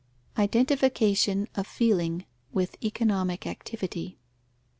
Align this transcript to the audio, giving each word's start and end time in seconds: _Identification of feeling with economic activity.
_Identification 0.35 1.45
of 1.53 1.67
feeling 1.67 2.25
with 2.51 2.75
economic 2.83 3.45
activity. 3.45 4.17